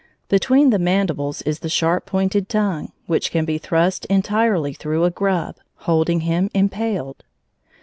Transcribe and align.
Between 0.29 0.71
the 0.71 0.79
mandibles 0.79 1.43
is 1.43 1.59
the 1.59 1.69
sharp 1.69 2.07
pointed 2.07 2.49
tongue, 2.49 2.91
which 3.05 3.29
can 3.29 3.45
be 3.45 3.59
thrust 3.59 4.05
entirely 4.05 4.73
through 4.73 5.03
a 5.03 5.11
grub, 5.11 5.57
holding 5.75 6.21
him 6.21 6.49
impaled. 6.55 7.23